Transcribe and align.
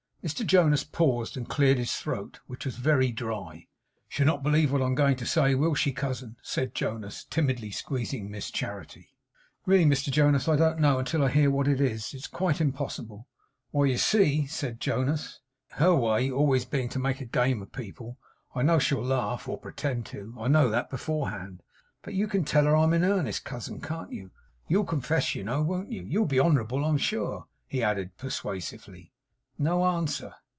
Mr 0.23 0.45
Jonas 0.45 0.83
paused 0.83 1.35
and 1.35 1.49
cleared 1.49 1.79
his 1.79 1.95
throat, 1.95 2.39
which 2.45 2.63
was 2.63 2.75
very 2.75 3.11
dry. 3.11 3.65
'She'll 4.07 4.27
not 4.27 4.43
believe 4.43 4.71
what 4.71 4.79
I 4.79 4.85
am 4.85 4.93
going 4.93 5.15
to 5.15 5.25
say, 5.25 5.55
will 5.55 5.73
she, 5.73 5.91
cousin?' 5.91 6.37
said 6.43 6.75
Jonas, 6.75 7.23
timidly 7.23 7.71
squeezing 7.71 8.29
Miss 8.29 8.51
Charity. 8.51 9.15
'Really, 9.65 9.83
Mr 9.83 10.11
Jonas, 10.11 10.47
I 10.47 10.57
don't 10.57 10.77
know, 10.77 10.99
until 10.99 11.23
I 11.23 11.29
hear 11.29 11.49
what 11.49 11.67
it 11.67 11.81
is. 11.81 12.13
It's 12.13 12.27
quite 12.27 12.61
impossible!' 12.61 13.27
'Why, 13.71 13.85
you 13.87 13.97
see,' 13.97 14.45
said 14.45 14.79
Jonas, 14.79 15.39
'her 15.71 15.95
way 15.95 16.29
always 16.29 16.65
being 16.65 16.89
to 16.89 16.99
make 16.99 17.31
game 17.31 17.59
of 17.63 17.71
people, 17.71 18.19
I 18.53 18.61
know 18.61 18.77
she'll 18.77 19.01
laugh, 19.03 19.47
or 19.49 19.57
pretend 19.57 20.05
to 20.13 20.35
I 20.39 20.47
know 20.49 20.69
that, 20.69 20.91
beforehand. 20.91 21.63
But 22.03 22.13
you 22.13 22.27
can 22.27 22.45
tell 22.45 22.65
her 22.65 22.75
I'm 22.75 22.93
in 22.93 23.03
earnest, 23.03 23.43
cousin; 23.43 23.81
can't 23.81 24.11
you? 24.13 24.29
You'll 24.67 24.83
confess 24.85 25.33
you 25.33 25.43
know, 25.43 25.63
won't 25.63 25.91
you? 25.91 26.03
You'll 26.03 26.27
be 26.27 26.39
honourable, 26.39 26.85
I'm 26.85 26.99
sure,' 26.99 27.47
he 27.67 27.81
added 27.81 28.15
persuasively. 28.19 29.07
No 29.59 29.85
answer. 29.85 30.33